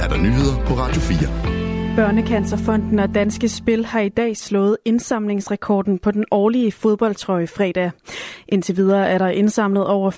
[0.00, 1.96] er der nyheder på Radio 4.
[1.96, 7.90] Børnecancerfonden og Danske Spil har i dag slået indsamlingsrekorden på den årlige fodboldtrøje fredag.
[8.48, 10.10] Indtil videre er der indsamlet over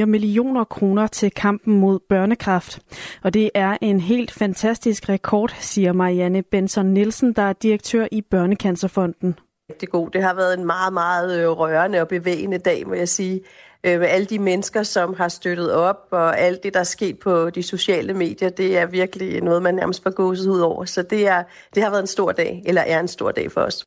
[0.00, 2.80] 4,4 millioner kroner til kampen mod børnekraft.
[3.22, 8.22] Og det er en helt fantastisk rekord, siger Marianne Benson Nielsen, der er direktør i
[8.30, 9.34] Børnecancerfonden.
[9.80, 10.10] Det, god.
[10.10, 13.40] det har været en meget, meget øh, rørende og bevægende dag, må jeg sige
[13.84, 17.18] øh, med alle de mennesker, som har støttet op, og alt det, der er sket
[17.18, 20.84] på de sociale medier, det er virkelig noget, man nærmest får gåset ud over.
[20.84, 21.42] Så det, er,
[21.74, 23.84] det har været en stor dag, eller er en stor dag for os.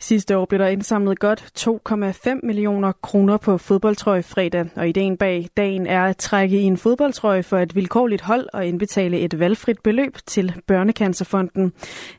[0.00, 5.48] Sidste år blev der indsamlet godt 2,5 millioner kroner på fodboldtrøje fredag, og ideen bag
[5.56, 9.82] dagen er at trække i en fodboldtrøje for et vilkårligt hold og indbetale et valgfrit
[9.82, 11.72] beløb til Børnecancerfonden.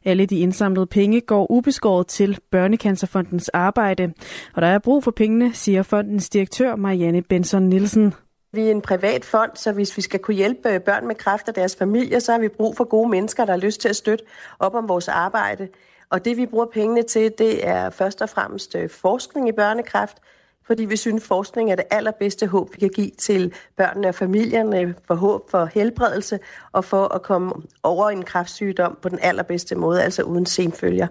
[0.06, 4.14] Alle de indsamlede penge går ubeskåret til Børnecancerfondens arbejde,
[4.54, 8.14] og der er brug for pengene, siger fondens direktør Marianne Benson Nielsen.
[8.56, 11.50] Vi er en privat fond, så hvis vi skal kunne hjælpe øh, børn med kræft
[11.50, 13.96] og deres familier, så har vi brug for gode mennesker, der har lyst til at
[13.96, 14.26] støtte
[14.60, 15.68] op om vores arbejde.
[16.10, 20.18] Og det vi bruger pengene til, det er først og fremmest øh, forskning i børnekræft,
[20.66, 24.96] fordi vi synes, forskning er det allerbedste håb, vi kan give til børnene og familierne
[25.08, 26.40] for håb for helbredelse
[26.72, 27.54] og for at komme
[27.84, 31.08] over en kræftsygdom på den allerbedste måde, altså uden senfølger.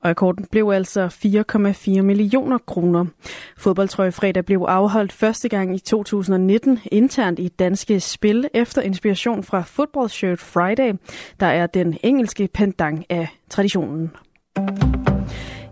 [0.00, 3.06] Og akkorden blev altså 4,4 millioner kroner.
[3.56, 10.08] Fodboldtrøjefredag blev afholdt første gang i 2019 internt i Danske Spil efter inspiration fra Football
[10.08, 10.92] Shirt Friday,
[11.40, 14.10] der er den engelske pendant af traditionen.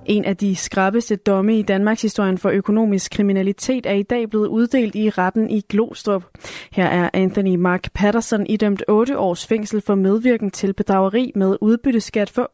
[0.08, 4.46] En af de skrappeste domme i Danmarks historien for økonomisk kriminalitet er i dag blevet
[4.46, 6.24] uddelt i retten i Glostrup.
[6.72, 12.30] Her er Anthony Mark Patterson idømt 8 års fængsel for medvirken til bedrageri med udbytteskat
[12.30, 12.50] for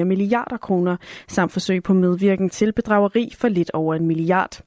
[0.00, 0.96] 8,4 milliarder kroner,
[1.28, 4.60] samt forsøg på medvirken til bedrageri for lidt over en milliard.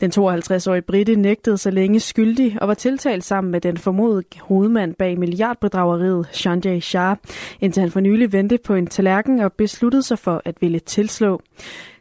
[0.00, 4.94] Den 52-årige Britte nægtede så længe skyldig og var tiltalt sammen med den formodede hovedmand
[4.94, 7.16] bag milliardbedrageriet, Sanjay Shah,
[7.60, 11.40] indtil han for nylig vendte på en tallerken og besluttede sig for at ville tilslå.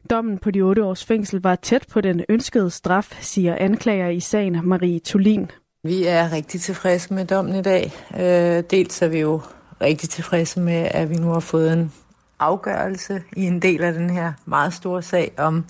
[0.10, 4.20] Dommen på de otte års fængsel var tæt på den ønskede straf, siger anklager i
[4.20, 5.52] sagen Marie Tulin.
[5.84, 7.92] Vi er rigtig tilfredse med dommen i dag.
[8.20, 9.42] Øh, dels er vi jo
[9.82, 11.92] rigtig tilfredse med, at vi nu har fået en
[12.40, 15.66] afgørelse i en del af den her meget store sag om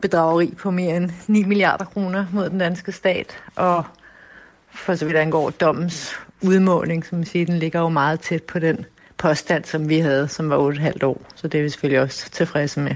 [0.00, 3.42] bedrageri på mere end 9 milliarder kroner mod den danske stat.
[3.56, 3.84] Og
[4.70, 8.86] for så vidt angår dommens udmåling, som siger, den ligger jo meget tæt på den
[9.18, 11.20] påstand, som vi havde, som var 8,5 år.
[11.34, 12.94] Så det er vi selvfølgelig også tilfredse med.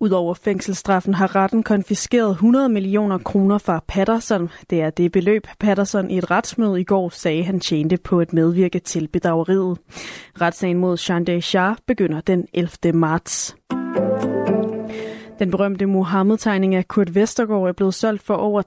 [0.00, 4.50] Udover fængselsstraffen har retten konfiskeret 100 millioner kroner fra Patterson.
[4.70, 8.32] Det er det beløb, Patterson i et retsmøde i går sagde, han tjente på at
[8.32, 9.78] medvirke til bedrageriet.
[10.40, 12.92] Retssagen mod Shandai Shah begynder den 11.
[12.94, 13.56] marts.
[15.38, 18.62] Den berømte Mohammed-tegning af Kurt Vestergaard er blevet solgt for over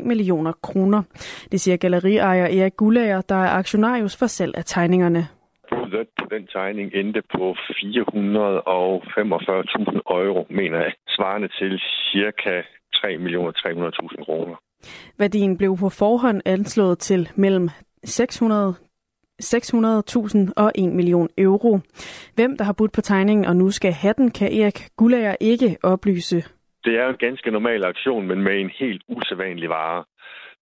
[0.00, 1.02] 3,3 millioner kroner.
[1.52, 5.28] Det siger galleriejer Erik Gullager, der er aktionarius for salg af tegningerne
[5.94, 7.58] budet på den tegning endte på 445.000
[10.20, 11.80] euro, mener jeg, svarende til
[12.12, 12.62] cirka
[12.96, 14.56] 3.300.000 kroner.
[15.18, 17.68] Værdien blev på forhånd anslået til mellem
[18.04, 18.74] 600
[19.42, 21.78] 600.000 og 1 million euro.
[22.34, 25.76] Hvem der har budt på tegningen og nu skal have den, kan Erik Gullager ikke
[25.82, 26.36] oplyse.
[26.84, 30.04] Det er en ganske normal aktion, men med en helt usædvanlig vare.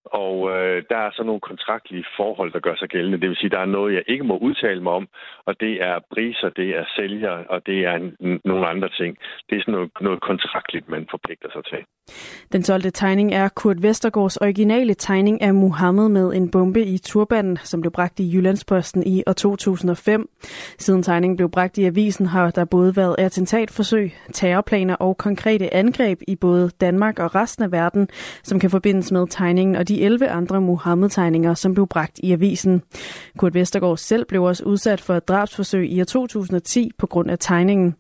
[0.05, 3.21] Og øh, der er så nogle kontraktlige forhold, der gør sig gældende.
[3.21, 5.09] Det vil sige, der er noget, jeg ikke må udtale mig om,
[5.45, 9.19] og det er priser, det er sælger, og det er n- nogle andre ting.
[9.51, 11.85] Det er sådan noget, noget kontraktligt, man forpligter sig til.
[12.53, 17.59] Den solgte tegning er Kurt Vestergaards originale tegning af Muhammed med en bombe i turbanen,
[17.65, 20.29] som blev bragt i Jyllandsposten i år 2005.
[20.79, 26.23] Siden tegningen blev bragt i avisen, har der både været attentatforsøg, terrorplaner og konkrete angreb
[26.29, 28.09] i både Danmark og resten af verden,
[28.43, 32.83] som kan forbindes med tegningen og de 11 andre Muhammed-tegninger, som blev bragt i avisen.
[33.39, 37.39] Kurt Vestergaard selv blev også udsat for et drabsforsøg i år 2010 på grund af
[37.41, 37.95] tegningen.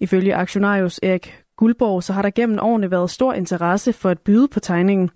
[0.00, 4.48] Ifølge aktionarius Erik Guldborg, så har der gennem årene været stor interesse for at byde
[4.48, 5.10] på tegningen.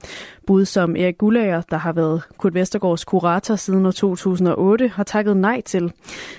[0.47, 5.37] Bud som Erik Gullager, der har været Kurt Vestergaards kurator siden år 2008, har takket
[5.37, 5.93] nej til.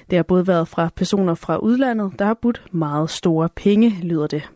[0.09, 4.27] Det har både været fra personer fra udlandet, der har budt meget store penge, lyder
[4.27, 4.49] det.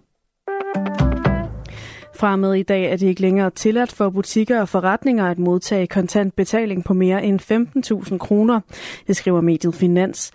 [2.16, 5.88] Fra med i dag er det ikke længere tilladt for butikker og forretninger at modtage
[5.88, 7.40] kontant betaling på mere end
[8.12, 8.60] 15.000 kroner.
[9.08, 10.32] Det skriver mediet Finans.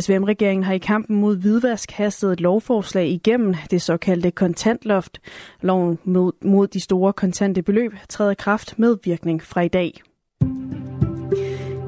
[0.00, 5.18] SVM-regeringen har i kampen mod hvidvask hastet et lovforslag igennem det såkaldte kontantloft.
[5.60, 10.02] Loven mod, mod de store kontante beløb træder kraft med virkning fra i dag.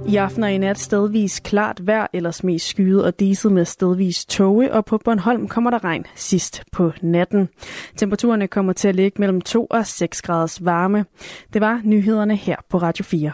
[0.08, 4.24] I aften og i nat stedvis klart vejr, ellers mest skyet og diset med stedvis
[4.24, 7.48] tåge, og på Bornholm kommer der regn sidst på natten.
[7.96, 11.04] Temperaturerne kommer til at ligge mellem 2 og 6 graders varme.
[11.52, 13.32] Det var nyhederne her på Radio 4.